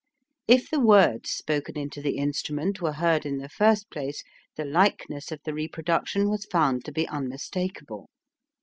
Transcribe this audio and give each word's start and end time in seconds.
If 0.47 0.67
the 0.67 0.79
words 0.79 1.29
spoken 1.29 1.77
into 1.77 2.01
the 2.01 2.17
instrument 2.17 2.81
were 2.81 2.93
heard 2.93 3.23
in 3.23 3.37
the 3.37 3.47
first 3.49 3.91
place, 3.91 4.23
the 4.55 4.65
likeness 4.65 5.31
of 5.31 5.41
the 5.45 5.53
reproduction 5.53 6.27
was 6.27 6.45
found 6.45 6.83
to 6.85 6.91
be 6.91 7.07
unmistakable. 7.07 8.09